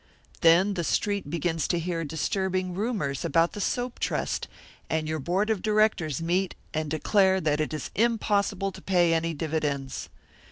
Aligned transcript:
Then 0.39 0.73
the 0.73 0.83
Street 0.83 1.29
begins 1.29 1.67
to 1.67 1.77
hear 1.77 2.03
disturbing 2.03 2.73
rumours 2.73 3.23
about 3.23 3.51
the 3.51 3.61
soap 3.61 3.99
trust, 3.99 4.47
and 4.89 5.07
your 5.07 5.19
board 5.19 5.51
of 5.51 5.61
directors 5.61 6.23
meet 6.23 6.55
and 6.73 6.89
declare 6.89 7.39
that 7.39 7.61
it 7.61 7.71
is 7.71 7.91
impossible 7.93 8.71
to 8.71 8.81
pay 8.81 9.13
any 9.13 9.35
dividends. 9.35 10.09